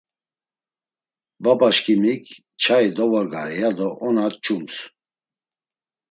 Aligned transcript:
Babaşǩimik 1.43 2.25
nçai 2.55 2.87
dovorgare 2.95 3.55
ya 3.61 3.71
do 3.77 3.89
ona 4.07 4.25
mç̌ums. 4.31 4.75